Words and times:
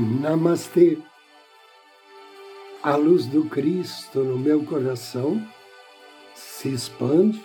Namastê. 0.00 0.96
A 2.84 2.94
luz 2.94 3.26
do 3.26 3.46
Cristo 3.46 4.20
no 4.20 4.38
meu 4.38 4.64
coração 4.64 5.44
se 6.36 6.68
expande, 6.68 7.44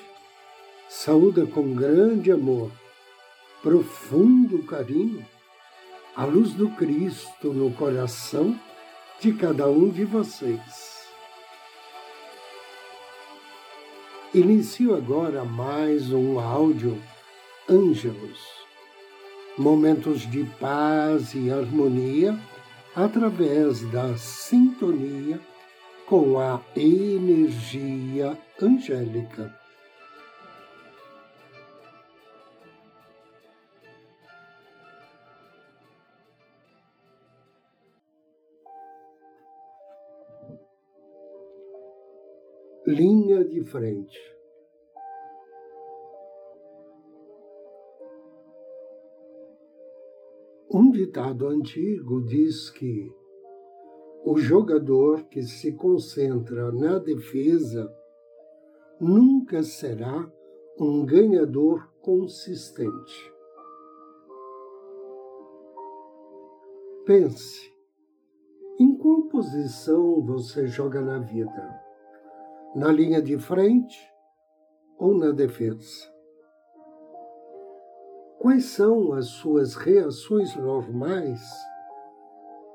saúda 0.87 1.47
com 1.47 1.73
grande 1.73 2.31
amor, 2.31 2.71
profundo 3.63 4.61
carinho, 4.67 5.25
a 6.15 6.25
luz 6.25 6.53
do 6.53 6.69
Cristo 6.69 7.51
no 7.51 7.73
coração 7.73 8.55
de 9.19 9.33
cada 9.33 9.67
um 9.67 9.89
de 9.89 10.05
vocês. 10.05 11.07
Inicio 14.31 14.95
agora 14.95 15.43
mais 15.43 16.13
um 16.13 16.39
áudio 16.39 17.01
Ângelos 17.67 18.63
momentos 19.57 20.21
de 20.29 20.43
paz 20.59 21.33
e 21.35 21.51
harmonia 21.51 22.37
através 22.95 23.81
da 23.91 24.15
sintonia 24.17 25.39
com 26.07 26.37
a 26.39 26.61
energia 26.75 28.37
angélica. 28.61 29.53
Linha 42.85 43.43
de 43.45 43.63
frente. 43.63 44.19
Um 50.73 50.89
ditado 50.89 51.47
antigo 51.49 52.19
diz 52.25 52.71
que 52.71 53.13
o 54.25 54.39
jogador 54.39 55.25
que 55.25 55.43
se 55.43 55.71
concentra 55.73 56.71
na 56.71 56.97
defesa 56.97 57.95
nunca 58.99 59.61
será 59.61 60.27
um 60.79 61.05
ganhador 61.05 61.87
consistente. 62.01 63.31
Pense, 67.05 67.71
em 68.79 68.97
qual 68.97 69.27
posição 69.27 70.25
você 70.25 70.65
joga 70.65 71.01
na 71.01 71.19
vida? 71.19 71.81
Na 72.75 72.91
linha 72.91 73.21
de 73.21 73.37
frente 73.37 74.11
ou 74.97 75.15
na 75.15 75.29
defesa? 75.29 76.12
Quais 78.43 78.65
são 78.65 79.13
as 79.13 79.27
suas 79.27 79.73
reações 79.73 80.53
normais, 80.57 81.39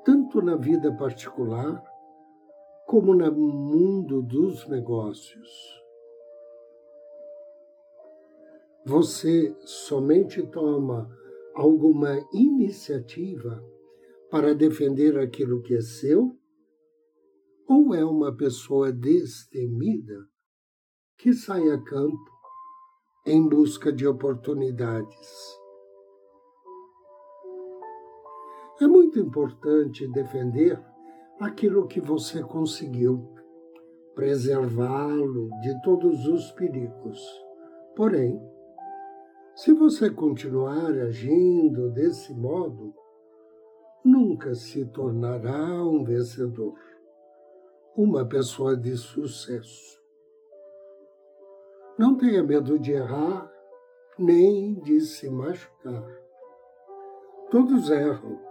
tanto 0.03 0.41
na 0.41 0.55
vida 0.55 0.91
particular 0.95 1.79
como 2.87 3.13
no 3.13 3.31
mundo 3.31 4.23
dos 4.23 4.67
negócios? 4.67 5.47
Você 8.83 9.55
somente 9.59 10.41
toma 10.47 11.07
alguma 11.53 12.17
iniciativa 12.33 13.63
para 14.31 14.55
defender 14.55 15.19
aquilo 15.19 15.61
que 15.61 15.75
é 15.75 15.81
seu? 15.81 16.35
Ou 17.67 17.93
é 17.93 18.03
uma 18.03 18.35
pessoa 18.35 18.91
destemida 18.91 20.27
que 21.15 21.31
sai 21.31 21.69
a 21.69 21.79
campo 21.79 22.31
em 23.23 23.47
busca 23.47 23.93
de 23.93 24.07
oportunidades? 24.07 25.58
É 28.81 28.87
muito 28.87 29.19
importante 29.19 30.07
defender 30.07 30.81
aquilo 31.37 31.85
que 31.85 31.99
você 31.99 32.41
conseguiu, 32.41 33.27
preservá-lo 34.15 35.49
de 35.59 35.81
todos 35.81 36.25
os 36.25 36.49
perigos. 36.53 37.21
Porém, 37.93 38.41
se 39.53 39.73
você 39.73 40.09
continuar 40.09 40.91
agindo 40.97 41.91
desse 41.91 42.33
modo, 42.33 42.95
nunca 44.01 44.55
se 44.55 44.85
tornará 44.85 45.83
um 45.83 46.05
vencedor, 46.05 46.79
uma 47.97 48.25
pessoa 48.25 48.77
de 48.77 48.95
sucesso. 48.95 49.99
Não 51.97 52.15
tenha 52.15 52.41
medo 52.41 52.79
de 52.79 52.93
errar, 52.93 53.51
nem 54.17 54.75
de 54.75 55.01
se 55.01 55.29
machucar. 55.29 56.07
Todos 57.51 57.89
erram 57.89 58.48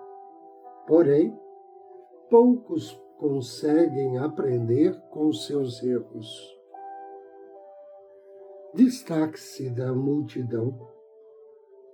Porém, 0.88 1.38
poucos 2.30 2.98
conseguem 3.18 4.16
aprender 4.16 4.98
com 5.10 5.30
seus 5.34 5.82
erros. 5.82 6.26
Destaque-se 8.72 9.68
da 9.68 9.92
multidão, 9.92 10.88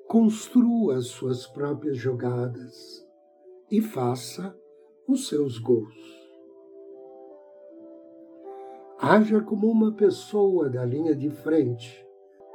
construa 0.06 1.00
suas 1.00 1.44
próprias 1.44 1.96
jogadas 1.96 3.04
e 3.68 3.80
faça 3.82 4.56
os 5.08 5.26
seus 5.26 5.58
gols. 5.58 6.30
Haja 8.96 9.40
como 9.40 9.66
uma 9.66 9.92
pessoa 9.96 10.70
da 10.70 10.84
linha 10.84 11.16
de 11.16 11.30
frente, 11.30 12.06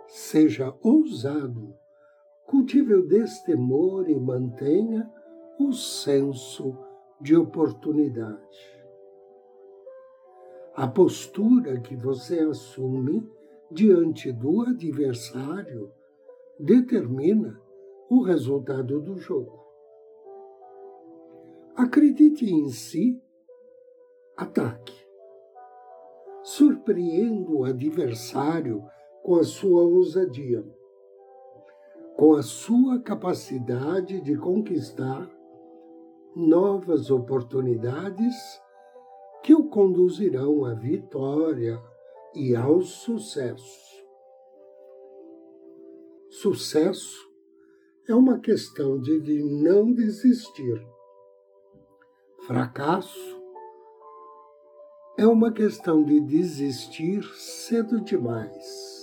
seja 0.07 0.73
ousado, 0.81 1.75
cultive 2.45 2.93
o 2.93 3.05
destemor 3.05 4.09
e 4.09 4.17
mantenha 4.17 5.18
o 5.59 5.73
senso 5.73 6.73
de 7.19 7.35
oportunidade. 7.35 8.79
A 10.73 10.87
postura 10.87 11.81
que 11.81 11.97
você 11.97 12.39
assume 12.39 13.29
diante 13.69 14.31
do 14.31 14.61
adversário 14.61 15.91
determina 16.57 17.61
o 18.09 18.23
resultado 18.23 19.01
do 19.01 19.17
jogo. 19.17 19.59
Acredite 21.75 22.45
em 22.45 22.69
si, 22.69 23.21
ataque. 24.37 24.97
Surpreenda 26.41 27.51
o 27.51 27.65
adversário 27.65 28.81
com 29.21 29.35
a 29.35 29.43
sua 29.43 29.83
ousadia, 29.83 30.65
com 32.15 32.33
a 32.35 32.41
sua 32.41 33.01
capacidade 33.01 34.21
de 34.21 34.37
conquistar 34.37 35.29
novas 36.35 37.09
oportunidades 37.09 38.35
que 39.43 39.53
o 39.53 39.69
conduzirão 39.69 40.65
à 40.65 40.73
vitória 40.73 41.81
e 42.35 42.55
ao 42.55 42.81
sucesso. 42.81 43.89
Sucesso 46.29 47.29
é 48.07 48.13
uma 48.13 48.39
questão 48.39 48.99
de 48.99 49.43
não 49.43 49.93
desistir. 49.93 50.81
Fracasso 52.45 53.39
é 55.17 55.27
uma 55.27 55.51
questão 55.51 56.03
de 56.03 56.19
desistir 56.21 57.23
cedo 57.35 57.99
demais. 58.01 58.99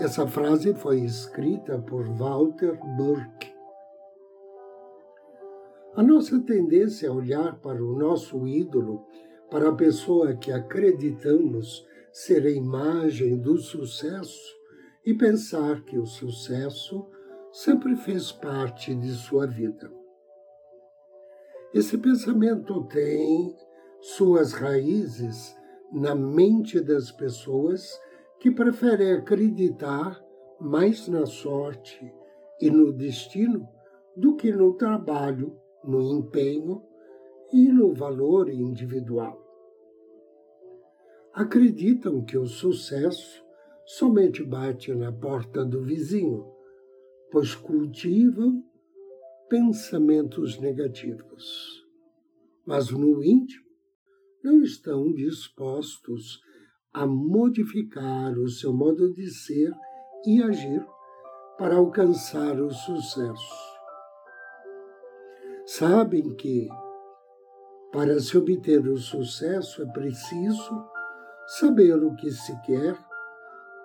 Essa 0.00 0.26
frase 0.26 0.74
foi 0.74 1.00
escrita 1.00 1.78
por 1.78 2.08
Walter 2.16 2.76
Burke. 2.96 3.51
A 5.94 6.02
nossa 6.02 6.40
tendência 6.40 7.06
é 7.06 7.10
olhar 7.10 7.60
para 7.60 7.84
o 7.84 7.98
nosso 7.98 8.46
ídolo, 8.46 9.04
para 9.50 9.68
a 9.68 9.74
pessoa 9.74 10.34
que 10.34 10.50
acreditamos 10.50 11.86
ser 12.10 12.46
a 12.46 12.50
imagem 12.50 13.38
do 13.38 13.58
sucesso 13.58 14.56
e 15.04 15.12
pensar 15.12 15.82
que 15.84 15.98
o 15.98 16.06
sucesso 16.06 17.06
sempre 17.50 17.94
fez 17.94 18.32
parte 18.32 18.94
de 18.94 19.10
sua 19.10 19.46
vida. 19.46 19.92
Esse 21.74 21.98
pensamento 21.98 22.84
tem 22.84 23.54
suas 24.00 24.54
raízes 24.54 25.54
na 25.92 26.14
mente 26.14 26.80
das 26.80 27.12
pessoas 27.12 28.00
que 28.40 28.50
preferem 28.50 29.12
acreditar 29.12 30.18
mais 30.58 31.06
na 31.06 31.26
sorte 31.26 32.10
e 32.58 32.70
no 32.70 32.94
destino 32.94 33.68
do 34.16 34.36
que 34.36 34.50
no 34.50 34.72
trabalho 34.74 35.61
no 35.84 36.18
empenho 36.18 36.82
e 37.52 37.68
no 37.68 37.92
valor 37.92 38.48
individual. 38.48 39.40
Acreditam 41.32 42.24
que 42.24 42.36
o 42.36 42.46
sucesso 42.46 43.42
somente 43.84 44.42
bate 44.42 44.94
na 44.94 45.12
porta 45.12 45.64
do 45.64 45.82
vizinho, 45.82 46.46
pois 47.30 47.54
cultivam 47.54 48.62
pensamentos 49.48 50.58
negativos. 50.58 51.86
Mas 52.64 52.90
no 52.90 53.22
íntimo 53.22 53.66
não 54.42 54.62
estão 54.62 55.12
dispostos 55.12 56.40
a 56.92 57.06
modificar 57.06 58.38
o 58.38 58.48
seu 58.48 58.72
modo 58.72 59.12
de 59.12 59.30
ser 59.30 59.72
e 60.26 60.42
agir 60.42 60.84
para 61.56 61.76
alcançar 61.76 62.60
o 62.60 62.70
sucesso. 62.70 63.71
Sabem 65.78 66.34
que, 66.34 66.68
para 67.90 68.20
se 68.20 68.36
obter 68.36 68.86
o 68.86 68.98
sucesso, 68.98 69.82
é 69.82 69.86
preciso 69.86 70.86
saber 71.46 71.94
o 71.94 72.14
que 72.14 72.30
se 72.30 72.54
quer, 72.60 72.94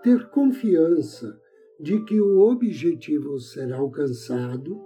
ter 0.04 0.30
confiança 0.30 1.39
de 1.80 2.04
que 2.04 2.19
o 2.19 2.42
objetivo 2.42 3.39
será 3.39 3.78
alcançado, 3.78 4.84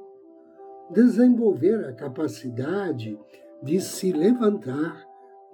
desenvolver 0.92 1.86
a 1.86 1.94
capacidade 1.94 3.19
de 3.63 3.81
se 3.81 4.12
levantar 4.12 5.04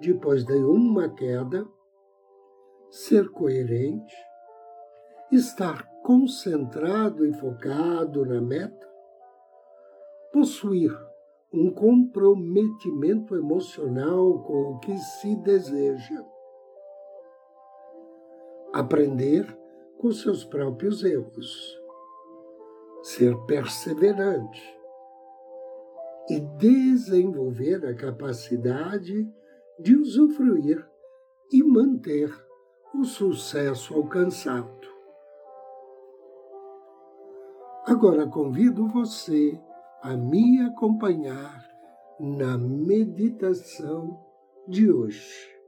depois 0.00 0.44
de 0.44 0.56
uma 0.56 1.08
queda, 1.14 1.66
ser 2.90 3.26
coerente, 3.30 4.14
estar 5.32 5.82
concentrado 6.02 7.24
e 7.24 7.32
focado 7.32 8.26
na 8.26 8.40
meta, 8.40 8.86
possuir 10.30 11.07
um 11.52 11.70
comprometimento 11.70 13.34
emocional 13.34 14.42
com 14.42 14.72
o 14.72 14.78
que 14.80 14.96
se 14.98 15.34
deseja, 15.36 16.24
aprender 18.72 19.58
com 19.98 20.12
seus 20.12 20.44
próprios 20.44 21.02
erros, 21.02 21.78
ser 23.02 23.36
perseverante. 23.46 24.78
E 26.30 26.40
desenvolver 26.40 27.86
a 27.86 27.94
capacidade 27.94 29.26
de 29.80 29.96
usufruir 29.96 30.86
e 31.50 31.62
manter 31.62 32.30
o 32.94 33.02
sucesso 33.02 33.94
alcançado. 33.94 34.86
Agora 37.86 38.26
convido 38.26 38.86
você 38.88 39.58
a 40.02 40.16
me 40.16 40.62
acompanhar 40.62 41.68
na 42.20 42.56
meditação 42.56 44.18
de 44.66 44.92
hoje. 44.92 45.58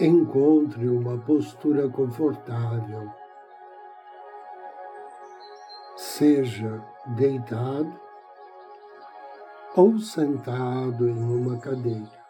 Encontre 0.00 0.88
uma 0.88 1.18
postura 1.18 1.88
confortável. 1.88 3.10
Seja 5.96 6.82
deitado 7.16 8.00
ou 9.76 9.98
sentado 9.98 11.08
em 11.08 11.22
uma 11.22 11.58
cadeira. 11.58 12.21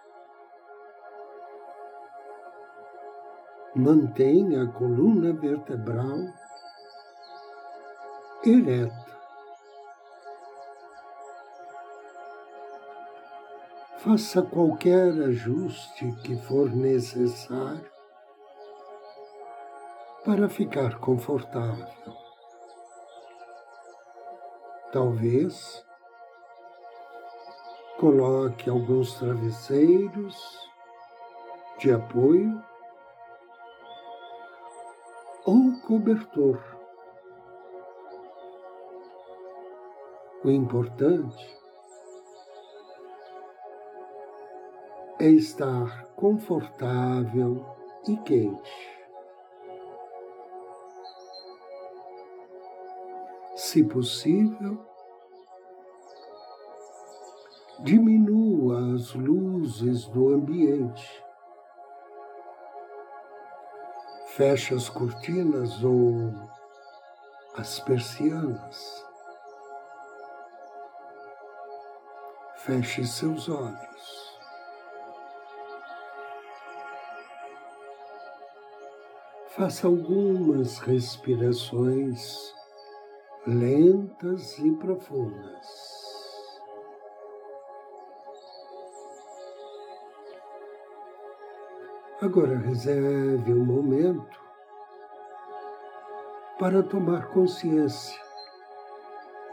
Mantenha 3.74 4.64
a 4.64 4.66
coluna 4.66 5.32
vertebral 5.32 6.18
ereta. 8.44 9.12
Faça 13.96 14.42
qualquer 14.42 15.12
ajuste 15.22 16.12
que 16.22 16.36
for 16.36 16.68
necessário 16.70 17.90
para 20.22 20.50
ficar 20.50 20.98
confortável. 20.98 21.86
Talvez 24.92 25.82
coloque 27.98 28.68
alguns 28.68 29.14
travesseiros 29.14 30.36
de 31.78 31.90
apoio 31.90 32.62
ou 35.44 35.72
cobertor. 35.86 36.60
O 40.44 40.50
importante 40.50 41.60
é 45.20 45.28
estar 45.28 46.06
confortável 46.14 47.64
e 48.08 48.16
quente. 48.18 48.92
Se 53.56 53.84
possível, 53.84 54.84
diminua 57.80 58.94
as 58.94 59.14
luzes 59.14 60.06
do 60.06 60.34
ambiente 60.34 61.22
Feche 64.36 64.74
as 64.74 64.88
cortinas 64.88 65.84
ou 65.84 66.32
as 67.54 67.80
persianas. 67.80 69.04
Feche 72.56 73.06
seus 73.06 73.50
olhos. 73.50 74.40
Faça 79.48 79.86
algumas 79.86 80.78
respirações 80.78 82.54
lentas 83.46 84.58
e 84.60 84.72
profundas. 84.76 85.91
Agora 92.22 92.56
reserve 92.56 93.52
um 93.52 93.64
momento 93.64 94.40
para 96.56 96.80
tomar 96.80 97.26
consciência 97.30 98.16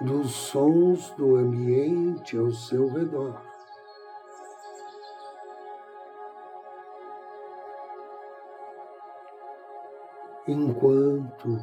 dos 0.01 0.29
sons 0.29 1.09
do 1.17 1.35
ambiente 1.35 2.37
ao 2.37 2.51
seu 2.51 2.87
redor. 2.89 3.41
Enquanto 10.47 11.57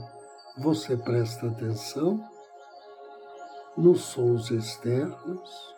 você 0.59 0.97
presta 0.97 1.47
atenção 1.47 2.21
nos 3.77 4.01
sons 4.01 4.51
externos, 4.51 5.77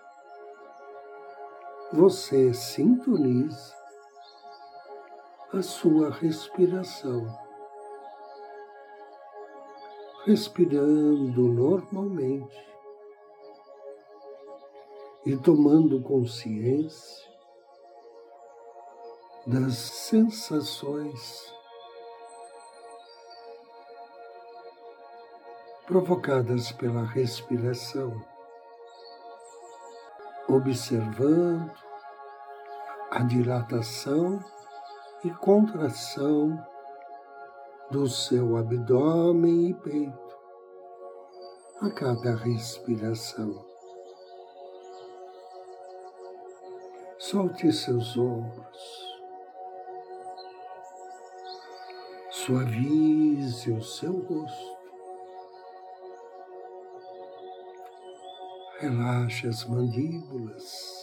você 1.92 2.54
sintoniza 2.54 3.76
a 5.52 5.62
sua 5.62 6.10
respiração. 6.10 7.26
Respirando 10.26 11.42
normalmente 11.42 12.68
e 15.24 15.36
tomando 15.38 16.02
consciência 16.02 17.28
das 19.46 19.74
sensações 19.74 21.54
provocadas 25.86 26.70
pela 26.72 27.02
respiração, 27.02 28.22
observando 30.46 31.72
a 33.10 33.22
dilatação 33.22 34.38
e 35.24 35.30
contração 35.30 36.64
do 37.90 38.06
seu 38.06 38.56
abdômen 38.56 39.70
e 39.70 39.74
peito 39.74 40.38
a 41.80 41.90
cada 41.90 42.34
respiração. 42.34 43.64
Solte 47.18 47.72
seus 47.72 48.16
ombros. 48.16 49.18
Suavize 52.30 53.70
o 53.70 53.82
seu 53.82 54.20
rosto. 54.20 54.78
Relaxe 58.78 59.48
as 59.48 59.64
mandíbulas. 59.64 60.97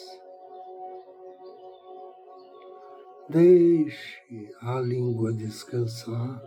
Deixe 3.28 4.54
a 4.62 4.80
língua 4.80 5.34
descansar 5.34 6.42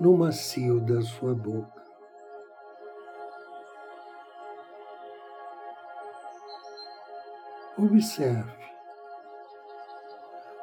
no 0.00 0.16
macio 0.16 0.80
da 0.80 1.02
sua 1.02 1.34
boca. 1.34 1.82
Observe 7.76 8.64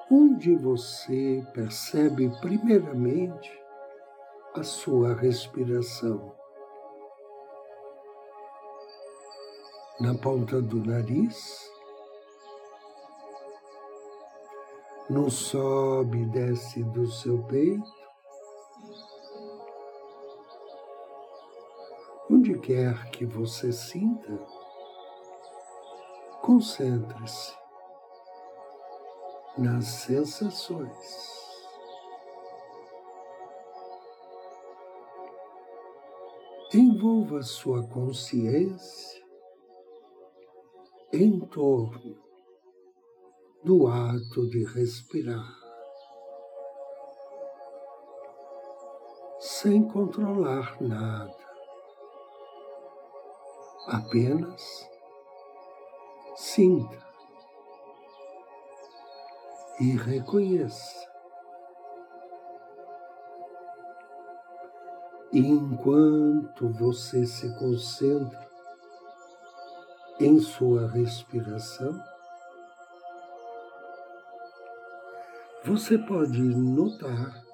onde 0.09 0.55
você 0.55 1.45
percebe 1.53 2.29
primeiramente 2.39 3.51
a 4.55 4.63
sua 4.63 5.13
respiração. 5.13 6.33
Na 9.99 10.15
ponta 10.15 10.61
do 10.61 10.77
nariz, 10.77 11.70
não 15.11 15.29
sobe 15.29 16.21
e 16.21 16.25
desce 16.25 16.81
do 16.83 17.05
seu 17.05 17.43
peito? 17.43 18.01
Onde 22.29 22.57
quer 22.59 23.11
que 23.11 23.25
você 23.25 23.73
sinta, 23.73 24.39
concentre-se 26.41 27.53
nas 29.57 29.85
sensações. 29.85 31.41
Envolva 36.73 37.41
sua 37.41 37.85
consciência 37.85 39.21
em 41.11 41.37
torno 41.41 42.30
do 43.63 43.87
ato 43.87 44.47
de 44.47 44.63
respirar, 44.65 45.55
sem 49.39 49.87
controlar 49.87 50.81
nada, 50.81 51.37
apenas 53.87 54.89
sinta 56.35 57.05
e 59.79 59.95
reconheça. 59.95 61.11
E 65.31 65.39
enquanto 65.39 66.67
você 66.73 67.25
se 67.25 67.57
concentra 67.57 68.49
em 70.19 70.39
sua 70.39 70.89
respiração, 70.89 72.10
você 75.63 75.95
pode 75.95 76.41
notar 76.41 77.45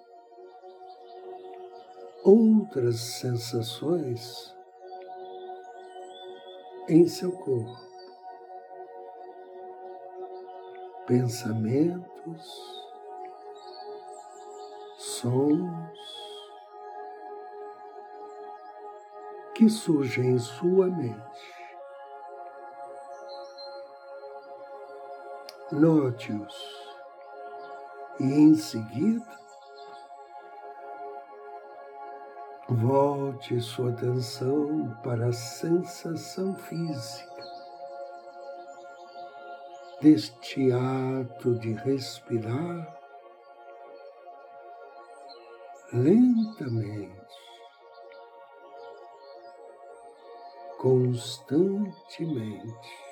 outras 2.24 3.00
sensações 3.00 4.56
em 6.88 7.06
seu 7.06 7.34
corpo. 7.34 7.86
Pensamentos, 11.06 12.86
sons 14.98 15.98
que 19.54 19.70
surgem 19.70 20.32
em 20.32 20.40
sua 20.40 20.88
mente. 20.88 21.58
Note-os 25.72 26.87
e 28.20 28.24
em 28.24 28.56
seguida 28.56 29.38
volte 32.70 33.62
sua 33.62 33.92
atenção 33.92 34.98
para 35.04 35.28
a 35.28 35.34
sensação 35.34 36.56
física 36.56 37.44
deste 40.02 40.72
ato 40.72 41.56
de 41.56 41.74
respirar 41.74 42.98
lentamente, 45.94 47.16
constantemente. 50.78 53.07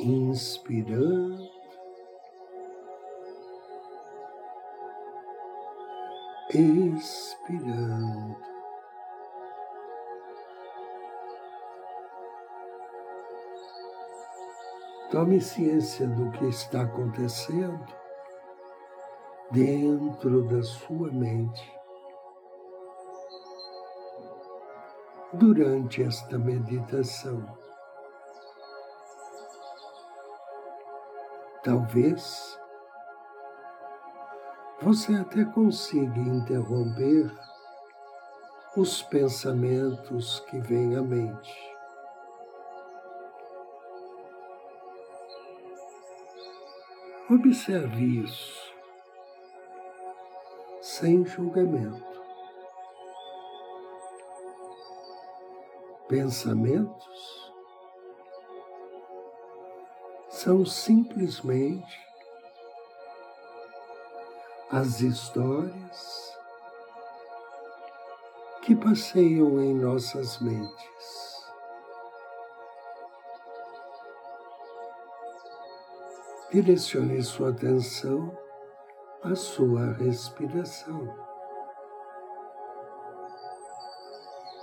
Inspirando, 0.00 1.48
expirando. 6.50 8.36
Tome 15.10 15.40
ciência 15.40 16.08
do 16.08 16.30
que 16.32 16.46
está 16.46 16.82
acontecendo 16.82 17.86
dentro 19.52 20.42
da 20.48 20.60
sua 20.62 21.12
mente 21.12 21.72
durante 25.34 26.02
esta 26.02 26.38
meditação. 26.38 27.63
Talvez 31.64 32.60
você 34.82 35.14
até 35.14 35.46
consiga 35.46 36.20
interromper 36.20 37.32
os 38.76 39.02
pensamentos 39.02 40.40
que 40.40 40.60
vêm 40.60 40.94
à 40.94 41.00
mente. 41.00 41.74
Observe 47.30 48.24
isso, 48.24 48.74
sem 50.82 51.24
julgamento. 51.24 52.04
Pensamentos 56.08 57.13
são 60.44 60.66
simplesmente 60.66 61.98
as 64.70 65.00
histórias 65.00 66.36
que 68.60 68.76
passeiam 68.76 69.58
em 69.58 69.72
nossas 69.72 70.38
mentes. 70.40 71.48
Direcione 76.52 77.22
sua 77.22 77.48
atenção 77.48 78.36
à 79.22 79.34
sua 79.34 79.94
respiração. 79.94 81.08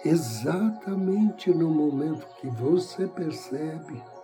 Exatamente 0.05 1.49
no 1.49 1.71
momento 1.71 2.27
que 2.35 2.47
você 2.49 3.07
percebe 3.07 4.20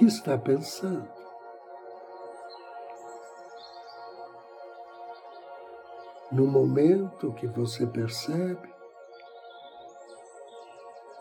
que 0.00 0.06
está 0.06 0.38
pensando. 0.38 1.12
No 6.32 6.46
momento 6.46 7.34
que 7.34 7.46
você 7.46 7.86
percebe 7.86 8.74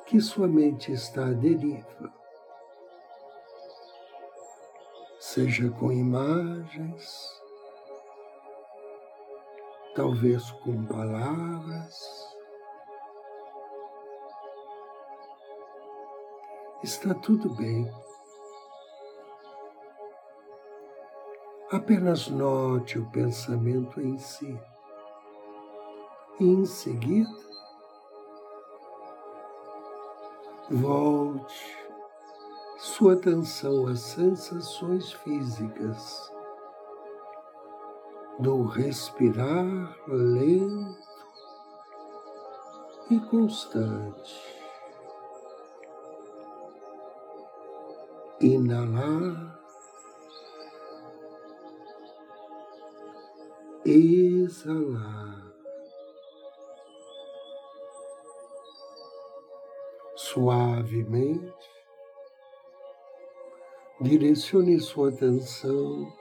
que 0.05 0.21
sua 0.21 0.47
mente 0.47 0.93
está 0.93 1.25
à 1.25 1.33
deriva, 1.33 2.13
seja 5.19 5.69
com 5.71 5.91
imagens, 5.91 7.41
talvez 9.93 10.49
com 10.63 10.85
palavras, 10.85 11.99
está 16.81 17.13
tudo 17.13 17.53
bem. 17.55 18.08
Apenas 21.71 22.27
note 22.29 22.97
o 22.97 23.05
pensamento 23.11 24.01
em 24.01 24.17
si. 24.17 24.59
Em 26.39 26.65
seguida, 26.65 27.29
volte 30.71 31.77
sua 32.79 33.13
atenção 33.13 33.85
às 33.85 33.99
sensações 33.99 35.11
físicas 35.11 36.31
do 38.39 38.63
respirar 38.63 39.95
lento 40.07 40.97
e 43.11 43.19
constante. 43.19 44.59
Inalar 48.41 49.58
exalar. 53.89 55.49
Suavemente, 60.15 61.69
direcione 64.01 64.79
sua 64.79 65.09
atenção 65.09 66.13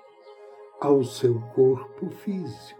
ao 0.80 1.04
seu 1.04 1.40
corpo 1.54 2.10
físico. 2.10 2.78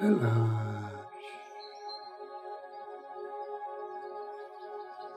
Relaxe. 0.00 0.82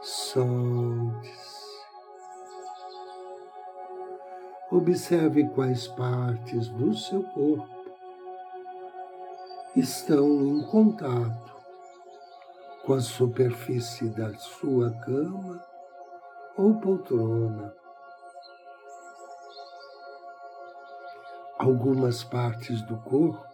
Solte-se. 0.02 0.75
Observe 4.76 5.48
quais 5.52 5.88
partes 5.88 6.68
do 6.68 6.94
seu 6.94 7.24
corpo 7.24 7.96
estão 9.74 10.28
em 10.28 10.62
contato 10.64 11.56
com 12.86 12.92
a 12.96 13.00
superfície 13.00 14.10
da 14.10 14.34
sua 14.34 14.92
cama 15.00 15.66
ou 16.58 16.76
poltrona. 16.82 17.74
Algumas 21.58 22.26
partes 22.26 22.82
do 22.82 22.98
corpo 22.98 23.48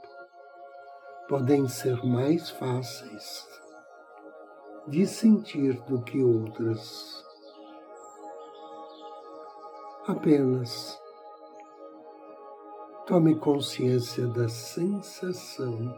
podem 1.29 1.67
ser 1.67 2.03
mais 2.03 2.49
fáceis 2.49 3.47
de 4.87 5.05
sentir 5.05 5.79
do 5.83 6.01
que 6.01 6.19
outras. 6.19 7.23
Apenas 10.07 10.99
tome 13.07 13.35
consciência 13.35 14.27
da 14.27 14.47
sensação 14.47 15.93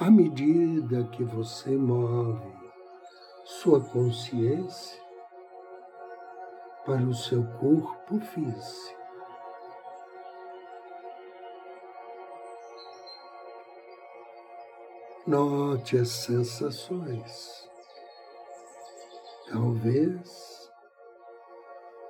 à 0.00 0.10
medida 0.10 1.04
que 1.04 1.22
você 1.22 1.70
move 1.76 2.54
sua 3.44 3.80
consciência 3.80 5.00
para 6.84 7.02
o 7.02 7.14
seu 7.14 7.44
corpo 7.58 8.20
físico. 8.20 8.96
Note 15.26 15.98
as 15.98 16.08
sensações. 16.08 17.68
Talvez 19.50 20.70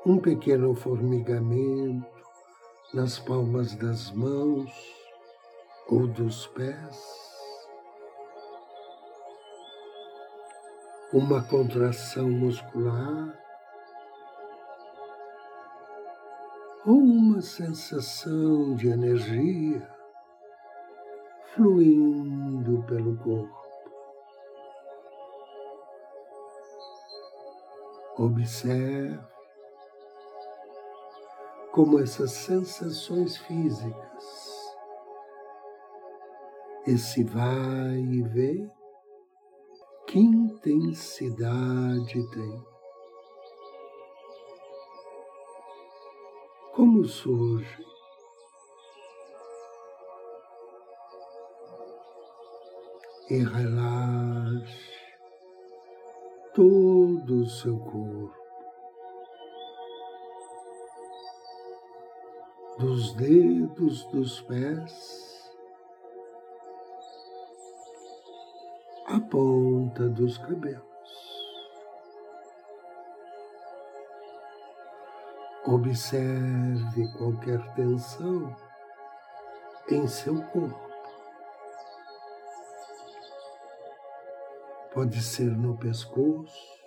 um 0.05 0.19
pequeno 0.19 0.75
formigamento 0.75 2.16
nas 2.95 3.19
palmas 3.19 3.75
das 3.75 4.11
mãos 4.13 4.71
ou 5.89 6.07
dos 6.07 6.47
pés. 6.49 7.27
Uma 11.13 11.43
contração 11.43 12.29
muscular 12.29 13.39
ou 16.85 16.99
uma 16.99 17.41
sensação 17.41 18.75
de 18.77 18.89
energia 18.89 19.89
fluindo 21.55 22.83
pelo 22.85 23.17
corpo. 23.17 23.67
Observe 28.19 29.36
como 31.77 32.01
essas 32.01 32.31
sensações 32.31 33.37
físicas, 33.37 34.25
esse 36.87 37.23
vai 37.23 37.99
e 37.99 38.23
vem, 38.23 38.73
que 40.07 40.19
intensidade 40.19 42.31
tem? 42.31 42.65
Como 46.75 47.05
surge? 47.05 47.85
e 53.29 53.39
relaxe 53.39 54.93
todo 56.55 57.43
o 57.43 57.47
seu 57.47 57.77
corpo, 57.77 58.46
dos 62.79 63.15
dedos 63.15 64.05
dos 64.13 64.43
pés 64.43 65.51
à 69.07 69.19
ponta 69.19 70.09
dos 70.11 70.37
cabelos. 70.37 70.85
Observe 75.65 77.13
qualquer 77.17 77.75
tensão 77.75 78.55
em 79.91 80.07
seu 80.07 80.43
corpo. 80.49 80.87
Pode 84.93 85.23
ser 85.23 85.51
no 85.57 85.77
pescoço, 85.79 86.79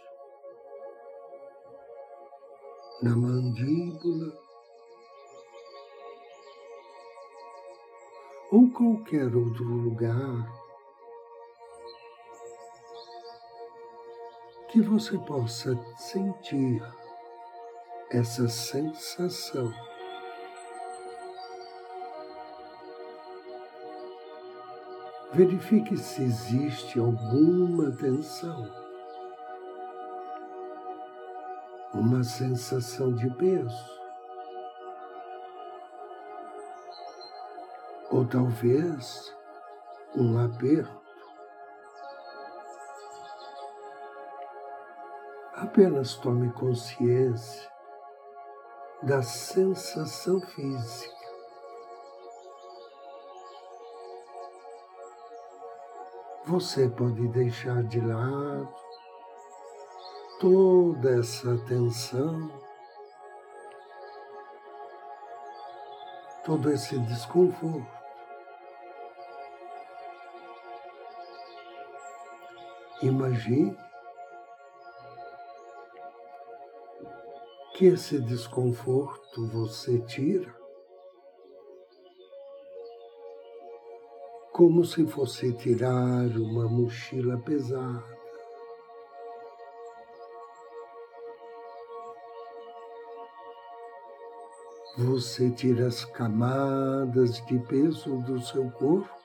na 3.02 3.16
mandíbula 3.16 4.49
ou 8.52 8.70
qualquer 8.72 9.36
outro 9.36 9.64
lugar 9.64 10.60
que 14.70 14.82
você 14.82 15.18
possa 15.20 15.78
sentir 15.98 16.82
essa 18.12 18.48
sensação. 18.48 19.72
Verifique 25.34 25.96
se 25.96 26.24
existe 26.24 27.00
alguma 27.00 27.92
tensão, 27.92 28.68
uma 31.94 32.24
sensação 32.24 33.14
de 33.14 33.30
peso, 33.36 33.99
ou 38.10 38.26
talvez 38.26 39.34
um 40.16 40.38
aperto. 40.44 41.00
Apenas 45.54 46.16
tome 46.16 46.52
consciência 46.54 47.70
da 49.04 49.22
sensação 49.22 50.42
física. 50.42 51.20
você 56.50 56.90
pode 56.90 57.28
deixar 57.28 57.84
de 57.84 58.02
lado 58.02 58.68
toda 60.40 61.20
essa 61.20 61.56
tensão, 61.68 62.50
todo 66.44 66.72
esse 66.72 66.98
desconforto. 66.98 67.99
Imagine 73.02 73.78
que 77.74 77.86
esse 77.86 78.20
desconforto 78.20 79.48
você 79.48 80.00
tira 80.00 80.54
como 84.52 84.84
se 84.84 85.08
fosse 85.08 85.54
tirar 85.54 86.28
uma 86.38 86.68
mochila 86.68 87.38
pesada. 87.38 88.04
Você 94.98 95.50
tira 95.50 95.88
as 95.88 96.04
camadas 96.04 97.46
de 97.46 97.58
peso 97.60 98.18
do 98.24 98.42
seu 98.42 98.70
corpo 98.72 99.19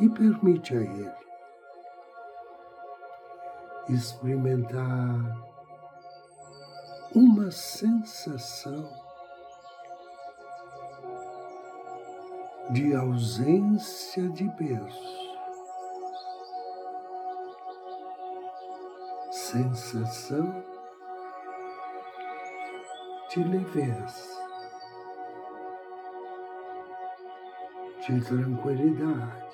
e 0.00 0.08
permite 0.08 0.74
a 0.74 0.80
ele 0.80 1.12
experimentar 3.88 5.50
uma 7.14 7.50
sensação 7.50 8.88
de 12.70 12.94
ausência 12.94 14.28
de 14.28 14.48
peso, 14.50 15.30
sensação 19.32 20.64
de 23.28 23.42
leveza, 23.42 24.40
de 28.06 28.20
tranquilidade. 28.24 29.49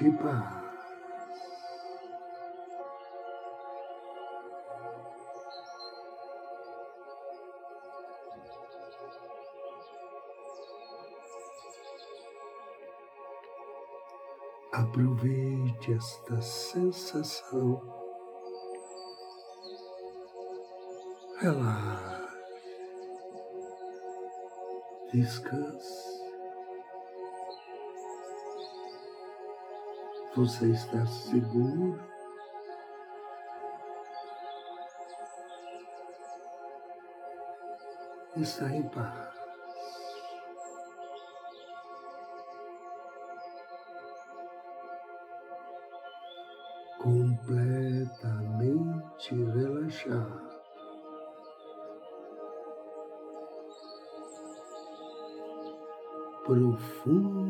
De 0.00 0.10
paz. 0.12 0.60
Aproveite 14.72 15.92
esta 15.92 16.40
sensação. 16.40 17.82
Relaxe. 21.40 22.38
Descanse. 25.12 26.19
Você 30.36 30.70
está 30.70 31.04
seguro. 31.06 31.98
Está 38.36 38.74
em 38.74 38.88
paz. 38.88 39.30
Completamente 46.98 49.34
relaxado. 49.34 50.50
profundamente 56.50 57.49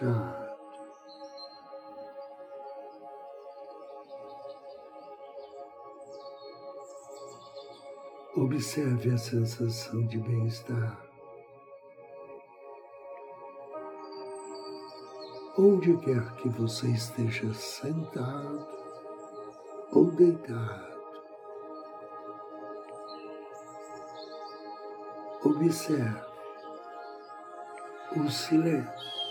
relaxado. 0.00 0.44
Observe 8.36 9.10
a 9.12 9.18
sensação 9.18 10.04
de 10.06 10.18
bem-estar. 10.18 11.00
Onde 15.56 15.96
quer 15.98 16.34
que 16.34 16.48
você 16.48 16.88
esteja 16.88 17.54
sentado 17.54 18.66
ou 19.92 20.10
deitado, 20.10 20.94
Observe 25.44 26.24
o 28.16 28.30
silêncio, 28.30 29.23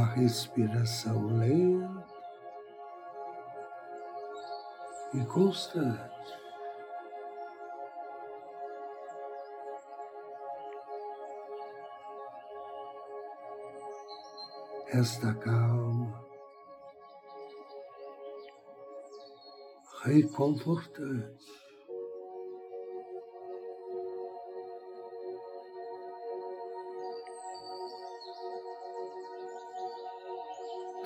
a 0.00 0.04
respiração 0.04 1.26
lenta 1.26 2.06
e 5.12 5.24
constante. 5.26 6.08
Esta 14.88 15.34
calma 15.34 16.24
reconfortante. 20.02 21.69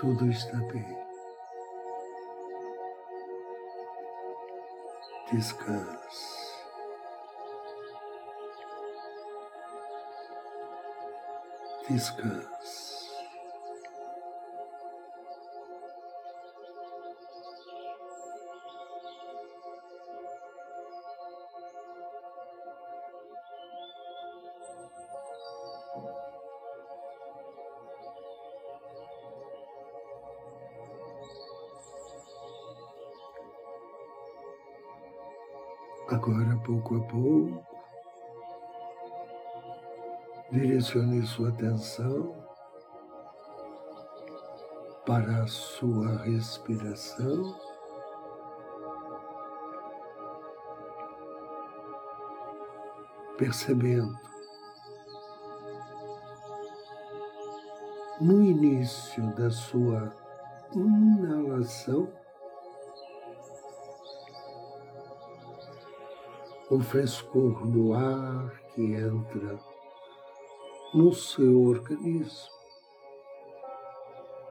Tudo 0.04 0.30
está 0.30 0.58
bem. 0.58 0.98
Descanse. 5.32 6.52
Descanse. 11.88 12.93
Pouco 36.84 36.96
a 36.96 37.00
pouco, 37.00 37.66
direcione 40.52 41.26
sua 41.26 41.48
atenção 41.48 42.34
para 45.06 45.42
a 45.42 45.46
sua 45.46 46.18
respiração. 46.18 47.58
Percebendo 53.38 54.16
no 58.20 58.42
início 58.44 59.34
da 59.34 59.50
sua 59.50 60.14
inalação 60.72 62.12
o 66.74 66.80
frescor 66.80 67.64
do 67.68 67.94
ar 67.94 68.50
que 68.74 68.94
entra 68.94 69.56
no 70.92 71.14
seu 71.14 71.62
organismo, 71.68 72.50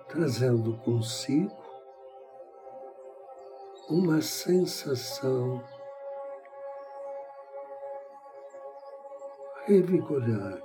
trazendo 0.07 0.77
consigo 0.77 1.53
uma 3.89 4.21
sensação 4.21 5.61
revigorante. 9.65 10.63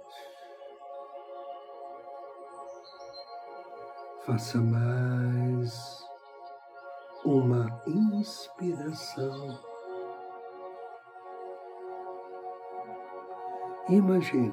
Faça 4.25 4.59
mais 4.59 6.05
uma 7.25 7.83
inspiração 7.85 9.68
Imagine 13.89 14.53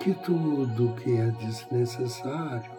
que 0.00 0.12
tudo 0.14 0.96
que 0.96 1.16
é 1.16 1.26
desnecessário, 1.30 2.72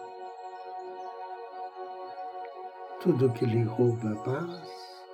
tudo 3.00 3.32
que 3.32 3.46
lhe 3.46 3.62
rouba 3.62 4.12
a 4.12 4.16
paz, 4.16 5.04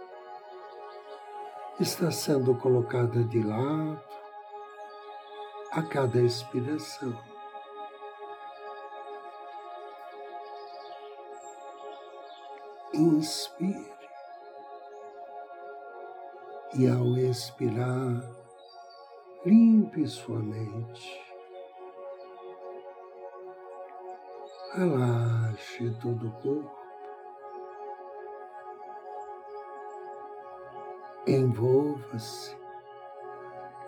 está 1.78 2.10
sendo 2.10 2.52
colocada 2.56 3.22
de 3.22 3.44
lado 3.44 4.02
a 5.70 5.82
cada 5.84 6.20
expiração. 6.20 7.16
Inspire 12.92 13.99
e 16.74 16.88
ao 16.88 17.16
expirar, 17.16 18.22
limpe 19.44 20.06
sua 20.06 20.38
mente. 20.38 21.20
Relaxe 24.74 25.90
todo 26.00 26.28
o 26.28 26.32
corpo. 26.32 26.80
Envolva-se 31.26 32.56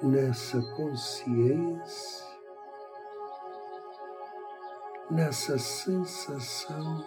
nessa 0.03 0.61
consciência, 0.75 2.27
nessa 5.09 5.57
sensação 5.59 7.07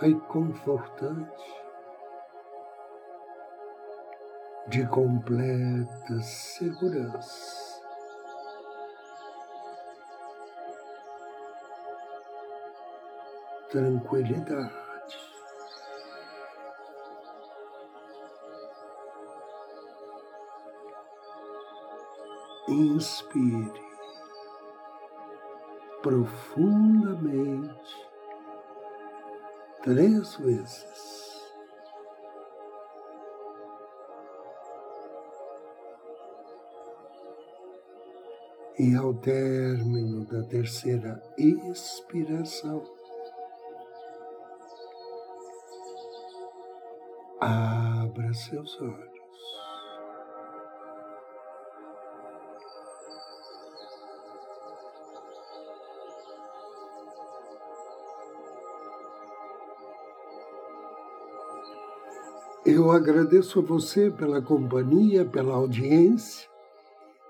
reconfortante 0.00 1.59
de 4.70 4.86
completa 4.86 6.22
segurança. 6.22 7.80
Tranquilidade. 13.68 14.78
Inspire 22.68 23.82
profundamente 26.00 28.08
três 29.82 30.36
vezes. 30.36 31.09
E 38.82 38.94
ao 38.96 39.12
término 39.12 40.24
da 40.24 40.42
terceira 40.44 41.22
expiração, 41.36 42.82
abra 47.38 48.32
seus 48.32 48.80
olhos. 48.80 49.10
Eu 62.64 62.90
agradeço 62.90 63.58
a 63.58 63.62
você 63.62 64.10
pela 64.10 64.40
companhia, 64.40 65.26
pela 65.26 65.54
audiência. 65.54 66.49